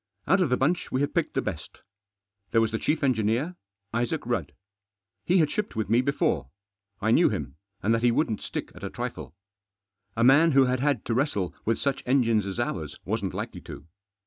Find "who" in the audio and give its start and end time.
10.53-10.65